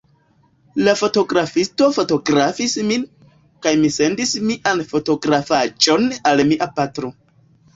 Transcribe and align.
La 0.85 0.93
fotografisto 1.01 1.89
fotografis 1.97 2.73
min, 2.91 3.05
kaj 3.67 3.75
mi 3.83 3.93
sendis 3.99 4.33
mian 4.49 4.83
fotografaĵon 4.95 6.09
al 6.33 6.47
mia 6.53 6.71
patro. 6.81 7.15